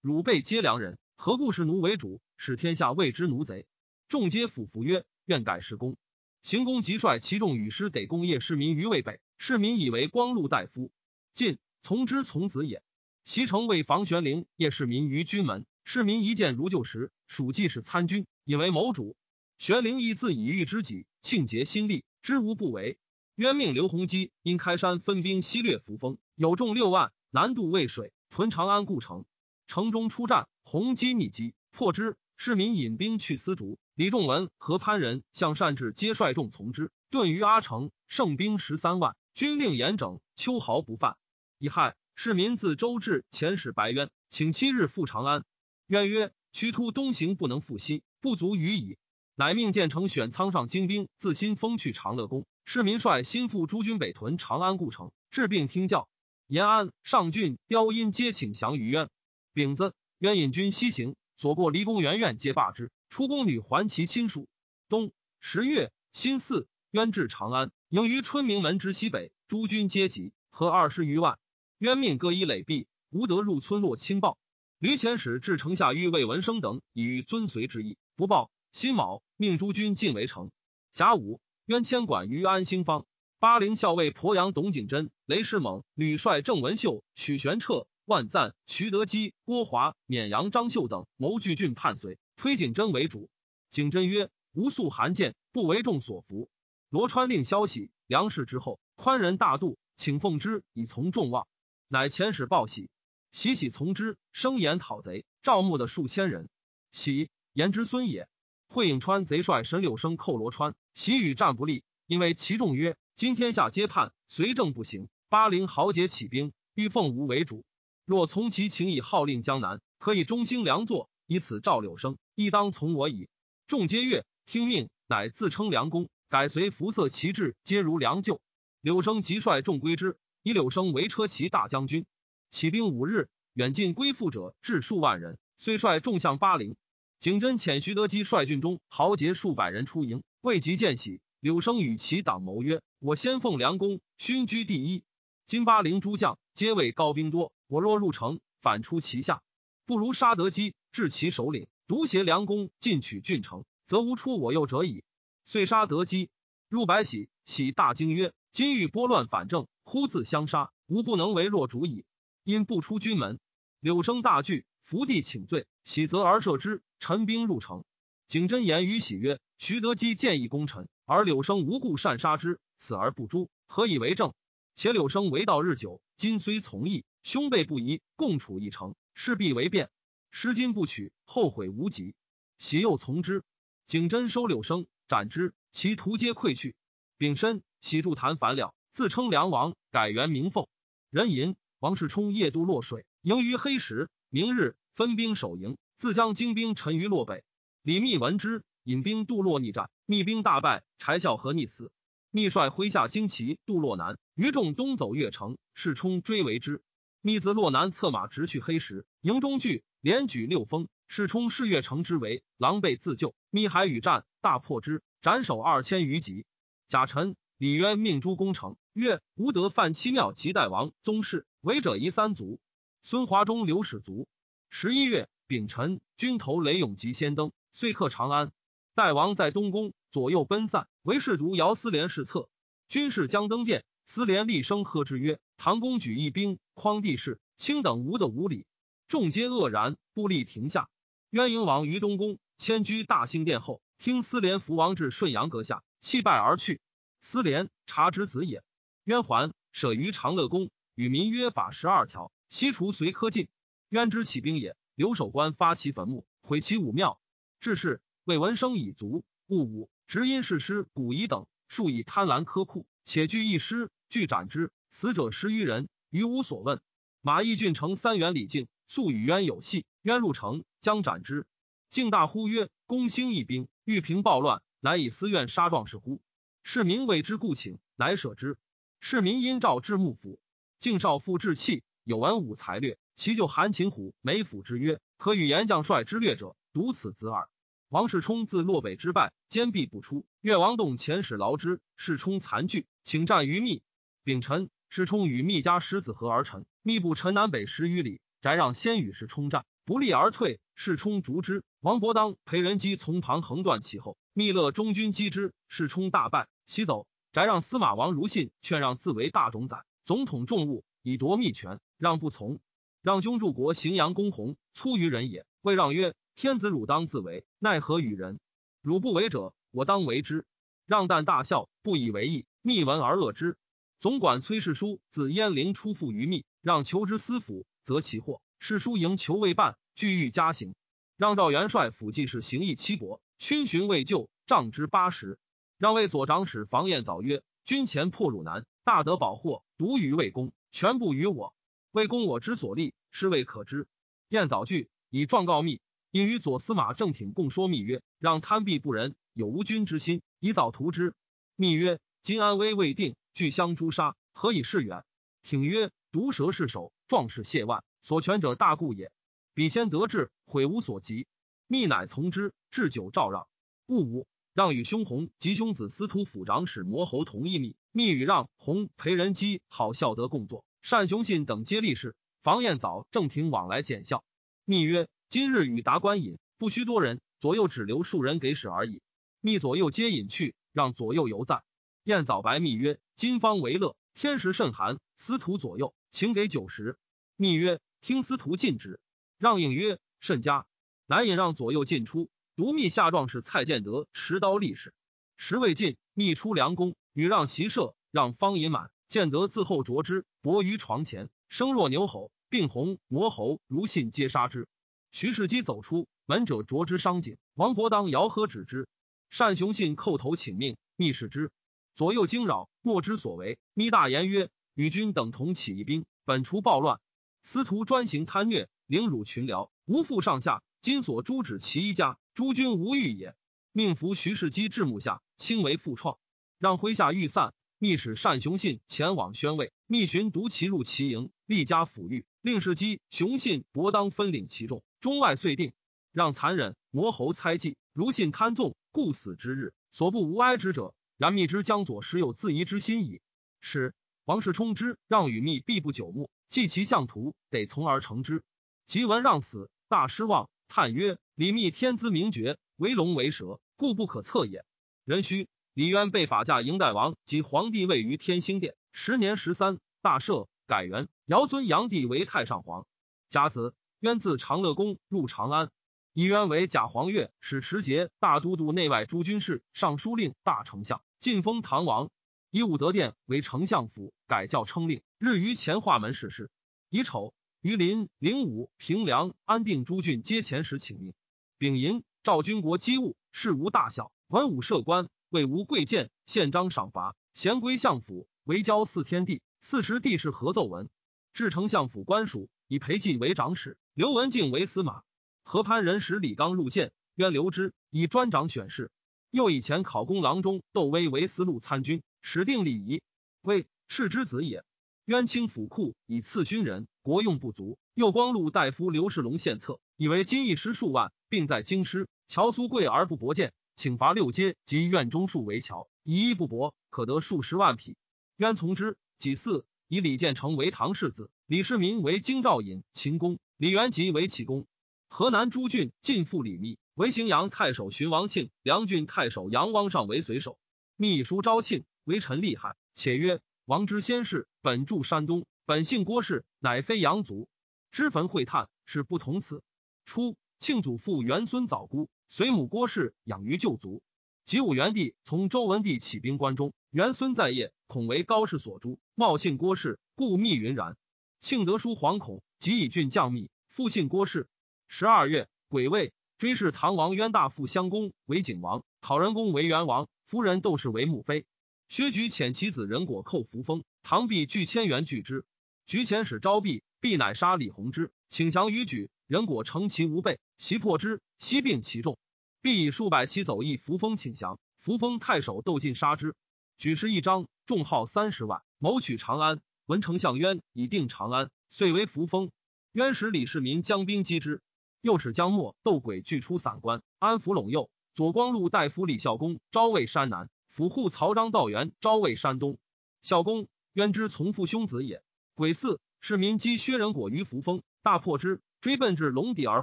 [0.00, 3.66] 汝辈皆良人，何故视奴为主，使天下谓之奴贼？”
[4.08, 5.98] 众皆俯伏曰：“愿改事公。”
[6.42, 10.90] 行宫即率其众与师得攻业市民于渭北，市民以为光禄大夫，
[11.34, 12.82] 晋从之从子也。
[13.24, 15.66] 袭城为防玄龄，业市民于军门。
[15.84, 19.16] 市民一见如旧时，蜀既是参军，以为谋主。
[19.58, 22.98] 玄灵亦自以遇知己，庆节心力，知无不为。
[23.34, 29.26] 渊命刘弘基因开山分兵西掠扶风，有众六万，南渡渭水，屯长安故城。
[29.66, 32.16] 城中出战，弘基逆击，破之。
[32.38, 33.78] 市民引兵去丝竹。
[34.00, 39.14] 李仲文和潘仁向善志皆率众从之，遁于阿城，胜兵十三万。
[39.34, 41.18] 军令严整，秋毫不犯。
[41.58, 45.44] 乙亥，市民自周至遣使白渊，请七日赴长安。
[45.86, 48.96] 渊曰：“屈突东行不能复西，不足与矣。”
[49.36, 52.46] 乃命建成选仓上精兵，自新封去长乐宫。
[52.64, 56.08] 市民率新赴诸军北屯长安故城，治病听教。
[56.46, 59.10] 延安、上郡、雕阴皆请降于渊。
[59.52, 62.90] 丙子，渊引军西行，所过离宫园苑皆罢之。
[63.10, 64.48] 出宫女还其亲属。
[64.88, 71.38] 冬十月辛巳，渊至长安，迎于春明门之西北，诸军皆集，合二十余万。
[71.78, 74.38] 渊命各以垒壁，无得入村落亲报。
[74.78, 78.50] 吕遣使至城下，欲魏文生等以欲遵随之意，不报。
[78.70, 80.52] 辛卯，命诸军进围城。
[80.94, 83.06] 甲午，渊迁管于安兴方。
[83.40, 93.28] 巴陵校尉鄱阳董景真、雷世猛、吕帅郑文秀、许玄彻、万赞、徐德基、郭华、勉阳张秀等谋拒郡叛随，推景真为主。
[93.68, 96.48] 景真曰：“吾素罕见，不为众所服。”
[96.88, 101.46] 罗川令消息，梁氏之后，宽仁大度，请奉之以从众望。
[101.86, 102.88] 乃遣使报喜，
[103.30, 106.48] 喜喜从之，声言讨贼，赵牧的数千人。
[106.92, 108.26] 喜言之孙也。
[108.68, 112.96] 会颍川贼帅沈柳生寇罗川，喜与战不利，因为其众曰。
[113.14, 115.10] 今天下皆叛，随政不行。
[115.28, 117.66] 巴陵豪杰起兵，欲奉吴为主。
[118.06, 123.28] 若从其情以号令江南，可以中兴良作，以此召柳生，亦当从我矣。
[123.68, 128.40] 众皆悦，听命，乃自称良公，改随服色旗帜，皆如良旧。
[128.80, 132.04] 柳生即率众归之，以柳生为车骑大将军。
[132.50, 136.74] 起兵五日，远近归附者至数万人，虽率众向巴陵。
[137.20, 141.20] 景真遣徐德基率军中豪杰数百人出营，未及见喜。
[141.38, 145.04] 柳生与其党谋曰：“我先奉良公，勋居第一。
[145.46, 149.42] 今巴陵诸将皆为高兵多，我若入城，反出其下，
[149.90, 155.02] 不如杀得基，治其首领，独挟良公，进取郡城，则无出我右者矣。”
[155.44, 156.30] 遂杀得基，
[156.68, 162.04] 入白喜，喜大惊曰：“今欲拨乱反正，忽自相杀，吾不能为弱主矣。”
[162.44, 163.40] 因不出军门，
[163.80, 165.66] 柳生大惧，伏地请罪。
[165.82, 167.82] 喜则而赦之，陈兵入城。
[168.28, 174.34] 景真言于喜曰：“徐德基建议功臣。”而柳生无故擅杀之，此而不诛，何以为政？
[174.76, 179.90] 且柳生为道日久，今虽从义，兄辈不疑，共处一城，势必为变。
[180.30, 182.14] 失今不取，后悔无及。
[182.58, 183.42] 喜又从之。
[183.86, 186.76] 景真收柳生，斩之，其徒皆溃去。
[187.18, 190.66] 丙申，喜筑坛反了，自称梁王，改元明凤。
[191.10, 194.08] 人吟王世充夜渡洛水，迎于黑石。
[194.28, 197.44] 明日分兵守营，自将精兵沉于洛北。
[197.82, 198.62] 李密闻之。
[198.84, 201.92] 引兵渡洛逆战，密兵大败，柴孝和逆死。
[202.30, 206.82] 密率麾下旌旗渡洛南，余众东走越城，世充追围之。
[207.22, 210.88] 密自洛南策马直去黑石，营中聚，连举六峰。
[211.06, 213.34] 世冲视越城之围，狼狈自救。
[213.50, 216.46] 密海与战，大破之，斩首二千余级。
[216.88, 222.58] 贾臣、李渊命诸攻城，曰：吾得犯七庙及代王宗室，违者夷三族。
[223.02, 224.28] 孙华忠刘使卒。
[224.70, 228.52] 十一月丙辰，军头雷永吉先登，遂克长安。
[228.94, 230.88] 代王在东宫，左右奔散。
[231.02, 232.48] 为侍读姚思廉侍策。
[232.88, 238.64] 军士将登殿，思廉厉声喝之曰：“唐公举一兵，匡帝室，卿等无的无礼。”
[239.08, 240.88] 众皆愕然，不立停下。
[241.28, 246.80] 渊婴王于东宫迁居大兴殿后，听思廉福王至顺阳阁下，弃拜而去。
[247.20, 248.62] 思廉察之子也。
[249.04, 253.46] 渊还，舍于长乐宫，与民约法十二条，悉除随科进。
[253.90, 257.20] 渊之起兵也，留守官发其坟墓，毁其武庙，
[257.60, 258.00] 至是。
[258.24, 264.72] 魏文生以卒，戊午，执因士师古仪等，数以贪婪苛库，且据一师，俱斩之。
[264.90, 266.80] 死者十余人，余无所问。
[267.22, 271.46] 马邑郡城三元李靖素与渊有隙，渊入城，将斩之。
[271.90, 276.20] 靖大呼曰：“公兴义兵，欲平暴乱，乃以私怨杀壮士乎？”
[276.62, 278.58] 市民为之故请，乃舍之。
[279.00, 280.40] 市民因召至幕府，
[280.78, 287.48] 靖少妇志气，有文武才略，其就韩擒虎梅府之曰：“可与严将帅之略者，独此子耳。”
[287.88, 290.26] 王世充自洛北之败，坚壁不出。
[290.40, 293.82] 越王洞遣使劳之，世充残惧，请战于密。
[294.22, 300.58] 丙辰，世充与密家狮子合而沉，密不沉南北十余里，翟让先与世充战，不利而退。
[300.74, 301.62] 世充逐之。
[301.78, 307.06] 王伯当、裴仁基从旁横断其后，密勒中军击之，世充大败，西走。
[307.32, 312.58] 翟让司马王如信劝让自为大冢宰，总统重务，以夺密权，让不从。
[313.00, 315.46] 让兄助国荥阳公弘，粗于人也。
[315.62, 316.14] 魏让曰。
[316.34, 318.40] 天子汝当自为，奈何与人？
[318.80, 320.46] 汝不为者，我当为之。
[320.84, 322.46] 让旦大笑，不以为意。
[322.60, 323.56] 密闻而恶之。
[324.00, 328.40] 总管崔世书自鄢陵出赴于密，让求之司府，则其祸。
[328.58, 330.74] 世书迎求未办，俱欲加刑。
[331.18, 335.38] 让赵元帅府记事行义七伯，勋勋未就，杖之八十。
[335.76, 341.54] 让为左长史房彦早曰：军前破汝南，大得保获，独于魏公，全部于我。
[341.92, 343.86] 魏公我之所立，是未可知。
[344.30, 345.78] 彦早惧，以状告密。
[346.10, 351.12] 因与左司马郑挺共说密曰：“让贪鄙不仁，有无君之心，以早图之。”
[351.54, 355.04] 密曰：“今安危未定，俱相诛杀，何以示远？”
[355.42, 359.10] 挺曰：“毒蛇是首，壮士谢万，所权者大故也。
[359.54, 361.26] 彼先得志，悔无所及，
[361.66, 362.52] 密乃从之。
[362.70, 363.48] 置酒召让，
[363.86, 367.74] 戊午，让与兄弘及兄子司徒府长史魔侯同一密。
[367.90, 372.14] 密与让弘裴仁基好孝德共作，单雄信等皆立事。
[372.42, 374.22] 房彦早正廷往来见笑。
[374.64, 379.02] 密曰：今日与达官饮，不须多人，左右只留数人给使而已。
[379.40, 381.64] 密左右皆隐去，让左右犹在。
[382.10, 386.98] 彦早白密曰：今方为乐，天时甚寒，司徒左右，请给酒食。
[387.36, 388.98] 密曰：听司徒禁止。
[389.38, 390.66] 让应曰：甚佳。
[391.06, 392.28] 乃引让左右进出。
[392.56, 394.92] 独密下状士蔡建德持刀立时，
[395.36, 398.90] 时未尽，密出良弓，与让席射，让方饮满。
[399.06, 404.66] 建德自后着之，搏于床前，声若牛吼，并红魔侯如信皆杀之。
[405.12, 407.38] 徐世基走出门者，着之伤颈。
[407.54, 408.88] 王伯当遥喝止之。
[409.30, 411.52] 单雄信叩头请命，密视之，
[411.94, 413.58] 左右惊扰，莫之所为。
[413.74, 417.00] 密大言曰：“与君等同起义兵，本除暴乱，
[417.42, 420.62] 司徒专行贪虐，凌辱群僚，无负上下。
[420.80, 423.34] 今所诛止其一家。”诸君无欲也，
[423.72, 426.18] 命服徐世基至幕下，轻为复创，
[426.58, 435.72] 让麾下欲散，密使单雄信前往宣慰，密寻独骑入其营，立家抚育，令世基、雄信伯当分领其众，中外遂定。
[436.12, 440.94] 让残忍，魔侯猜忌，如信贪纵，故死之日，所不无哀之者。
[441.20, 443.20] 然密之将左时有自疑之心矣。
[443.60, 443.92] 使
[444.24, 448.42] 王世充之，让与密必不久目，继其相图，得从而成之。
[448.86, 451.18] 即闻让死，大失望，叹曰。
[451.34, 454.64] 李密天资明绝，为龙为蛇，故不可测也。
[455.04, 462.86] 人须李渊被法驾迎代王及皇帝位于天兴殿，时年十三，大赦，改元，尧尊炀帝为太上皇。
[463.28, 465.70] 甲子，渊自长乐宫入长安，
[466.14, 472.10] 以渊为假皇岳，使持节大都督内外诸军事、尚书令、大丞相，晋封唐王。
[472.50, 476.50] 以武德殿为丞相府，改教称令，日于前化门使事。
[476.88, 481.12] 乙丑，于林、灵武、平凉、安定诸郡皆前时请命。
[481.58, 489.42] 丙寅，赵军国机务，事无大小，文武设官，魏无贵贱，宪章赏罚，贤归相府，为交四天地。
[489.60, 490.88] 四时帝是合奏文，
[491.34, 495.02] 至丞相府官署，以裴寂为长史，刘文静为司马。
[495.42, 498.90] 河潘人使李纲入见，渊留之，以专掌选事。
[499.30, 503.02] 又以前考功郎中窦威为司路参军，始定礼仪。
[503.42, 504.64] 谓世之子也。
[505.04, 507.78] 渊清府库以赐勋人，国用不足。
[507.94, 511.12] 又光禄大夫刘世龙献策，以为金一师数万。
[511.28, 517.96] 并在京师，乔苏贵而不薄见，请伐六街及院中树为桥，以一不薄，可得数十万匹。
[518.36, 518.96] 渊从之。
[519.16, 524.66] 己巳，以李建成为唐世子，李世民为京兆尹、秦公，李元吉为启公。
[525.08, 530.58] 河南诸郡尽附李密，为荥阳太守荀王庆、梁郡太守杨汪上为随守。
[530.96, 537.48] 秘书招庆，为臣厉害，且曰：王之先世，本住山东，本姓郭氏，乃非杨族。
[537.90, 539.62] 知坟会探，是不同此。
[540.04, 540.36] 初。
[540.58, 544.02] 庆祖父元孙早孤，随母郭氏养于旧族。
[544.44, 550.98] 及武元帝从周文帝起兵关中，元孙在业，恐为高氏所诛，冒姓郭氏，故密云然。
[551.38, 554.50] 庆德书惶恐，即以郡降密，复姓郭氏。
[554.86, 561.44] 十二月，癸未，追谥唐王渊大父襄公为景王，讨人公为元王，夫人窦氏为母妃。
[561.90, 565.44] 薛举遣其子仁果寇扶风，唐必拒千元拒之。
[565.84, 569.10] 举遣使招毕，必乃杀李弘之，请降于举。
[569.26, 572.18] 人果乘其无备，袭破之，悉并其众。
[572.62, 574.58] 必以数百骑走义扶风请降。
[574.78, 576.34] 扶风太守窦进杀之。
[576.78, 579.60] 举事一张，众号三十万，谋取长安。
[579.84, 582.50] 闻丞相渊以定长安，遂为扶风。
[582.92, 584.62] 渊使李世民将兵击之。
[585.00, 587.90] 又使江莫、窦轨拒出散关，安抚陇右。
[588.12, 592.78] 左光禄大夫李孝公招魏山南，府护曹彰道元招魏山东。
[593.22, 595.22] 孝公渊之从父兄子也。
[595.54, 598.60] 鬼四，是民击薛仁果于扶风，大破之。
[598.80, 599.82] 追奔至龙底而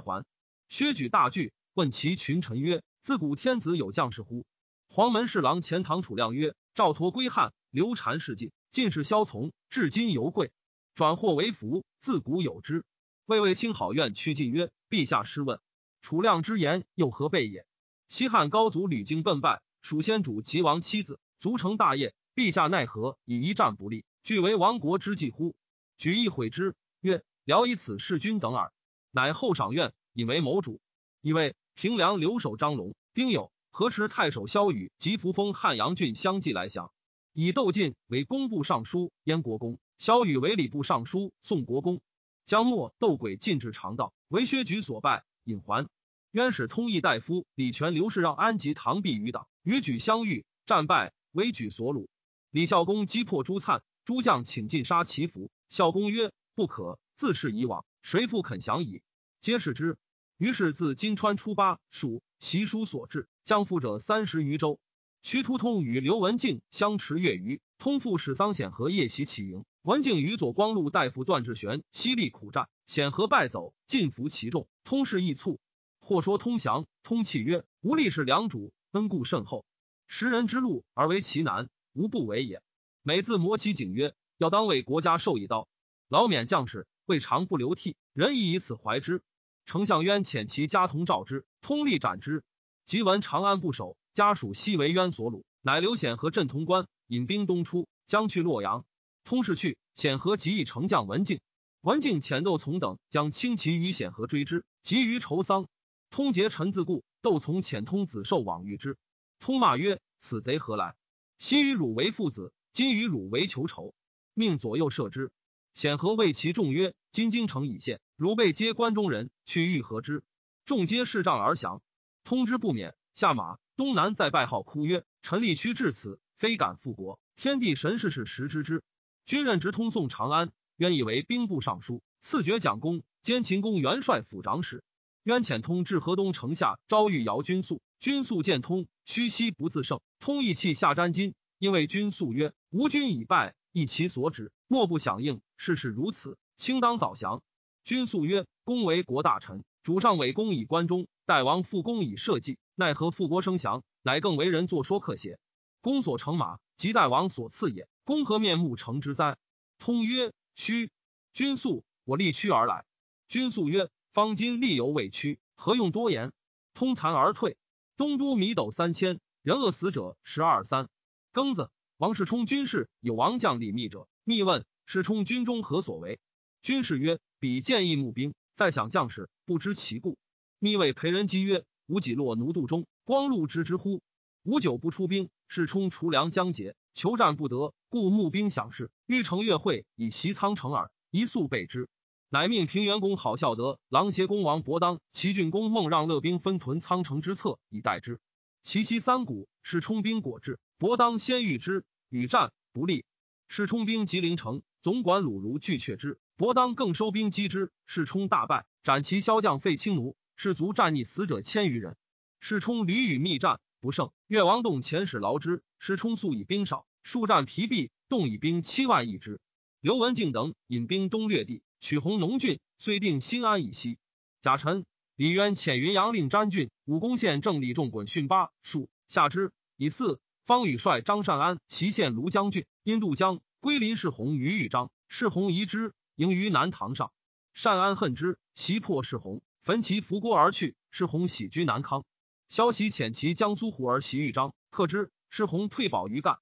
[0.00, 0.24] 还，
[0.68, 4.44] 薛举大惧，问其群臣曰：“自古天子有将士乎？”
[4.90, 10.50] 黄门侍郎钱塘楚亮曰：“赵佗归汉，刘禅事晋，晋是萧从，至今犹贵，
[10.96, 12.84] 转祸为福，自古有之。”
[13.28, 15.60] 魏魏清好院趋近曰：“陛下试问，
[16.00, 17.66] 楚亮之言又何备也？”
[18.08, 25.54] 西汉高祖屡经奔败，蜀先主及王妻子，足成大业，陛下奈何以一战不利，俱为亡国之计乎？
[25.98, 28.72] 举一悔之曰：“聊以此事君等耳。”
[29.12, 30.80] 乃后赏愿，引为谋主。
[31.20, 36.90] 以为平凉留守张龙、丁酉、河池太守萧宇及扶风汉阳郡相继来降。
[37.34, 42.00] 以窦进为工部尚书，燕国公；萧宇为礼部尚书，宋国公。
[42.48, 45.86] 将末斗鬼进至肠道，为薛举所败，引还。
[46.30, 52.08] 渊使通义大夫李全、刘氏让安吉、唐弼余党，与举相遇，战败，为举所虏。
[52.50, 59.02] 李孝公击破朱粲，诸将请进杀其俘，孝公曰：“不可，自是以往，谁复肯降矣？”
[59.42, 59.98] 皆是之。
[60.38, 64.80] 于是自金川出巴蜀，其书所至，将赴者三十余州。
[65.22, 69.64] 徐突通与刘文静相持月余，通父使桑显和夜袭其营。
[69.82, 74.68] 文静与左光禄大夫段志玄犀利苦战，显和败走，尽服其众。
[74.84, 75.60] 通事易促，
[76.00, 79.66] 或说通降，通泣曰：“吾力是良主，恩固甚厚，
[80.06, 82.62] 食人之路而为其难，无不为也。”
[83.02, 85.68] 每自磨其颈曰：“要当为国家受一刀。”
[86.08, 89.22] 老免将士未尝不流涕，人亦以此怀之。
[89.66, 92.44] 丞相渊遣其家童召之，通力斩之。
[92.86, 98.84] 即闻长安不守，家属悉为渊所虏，乃刘显和镇潼关，引兵东出，将去洛阳。
[99.22, 101.40] 通事去，显和即以丞将文静。
[101.82, 105.68] 文静遣窦从等将轻骑于显和追之，急于愁丧。
[106.10, 108.96] 通结臣自故，窦从遣通子受往遇之。
[109.38, 110.96] 通骂曰：“此贼何来？
[111.38, 113.94] 昔与汝为父子，今与汝为仇仇。”
[114.34, 115.30] 命左右射之。
[115.74, 120.24] 显和谓其众曰：“今京城已陷。”汝被皆关中人，去欲何之？
[120.64, 121.82] 众皆视杖而降。
[122.24, 123.58] 通之不免，下马。
[123.78, 127.20] 东南再拜号，哭曰：“臣力屈至此，非敢复国。
[127.36, 128.82] 天地神事是实知之。”
[129.24, 134.82] 军任直通送长安，渊以为兵部尚书，赐爵蒋公，兼秦公元帅府长史。
[135.22, 137.80] 渊遣通至河东城下，招遇姚军素。
[138.00, 140.00] 军素见通，虚息不自胜。
[140.18, 145.40] 通意气下沾巾，因为君素曰：“吾军已败，亦其所指，莫不响应。
[145.56, 147.44] 事事如此，卿当早降。”
[147.86, 153.82] 君素曰：“公为国大臣，主上委公以关中，代王复公以社稷，奈何复国声降？
[154.02, 155.40] 乃更为人作说客写。
[155.80, 157.88] 公所乘马，即代王所赐也。
[158.04, 159.36] 公何面目成之哉？”
[159.80, 160.92] 通曰：“屈。”
[161.34, 162.84] 君素，我力屈而来。
[163.26, 166.32] 君素曰：“方今力犹未屈，何用多言？”
[166.72, 167.56] 通惭而退。
[167.96, 170.88] 东都米斗三千，人饿死者十二三。
[171.32, 176.20] 庚子，王世充军士有王将李密者，密问世充军中何所为？
[176.62, 177.18] 军士曰。
[177.40, 180.16] 彼建议募兵，再想将士，不知其故。
[180.60, 184.02] 密谓裴仁基曰：“吾己落奴渡中，光禄知之乎？
[184.42, 188.90] 吾久不出兵，是冲除粮将竭，求战不得，故募兵享事。
[189.06, 191.88] 欲乘月会以袭仓城耳，一速备之。
[192.28, 198.20] 乃命平原公郝孝德、狼邪公王伯当、齐郡公孟让勒兵分屯仓城之侧，以待之。
[198.62, 203.06] 其息三鼓，是充兵果至，伯当先遇之，与战不利。
[203.48, 211.96] 是充兵及陵城，总管鲁如拒却之。”伯当更收兵击之，世充大败，斩其骁将废青奴，士卒战逆死者千余人。
[212.38, 219.40] 世充屡与密战不胜，越王洞遣使劳之，世充素以兵少，数战疲弊，动以兵七万一之。
[219.80, 223.98] 刘文静等引兵东略地，取弘农郡，遂定新安以西。
[224.40, 224.86] 甲辰，
[225.16, 229.50] 李渊遣云阳令詹郡、武功县正李仲衮训八数下之。
[229.76, 235.94] 以四方宇率张善安齐县庐江郡，因渡江，归林世洪于豫章，世洪疑之。
[236.14, 237.10] 迎于南堂上，
[237.54, 240.76] 善安恨之，袭破世洪，焚其伏郭而去。
[240.90, 242.06] 施洪喜居南康。
[242.48, 245.12] 萧袭遣其江苏胡儿袭豫章，克之。
[245.28, 246.38] 施洪退保于干。